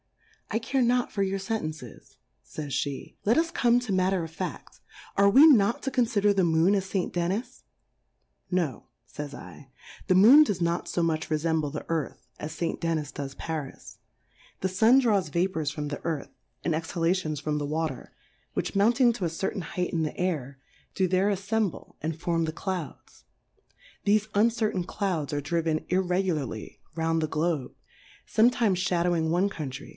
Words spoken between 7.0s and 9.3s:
Dennis? No, fays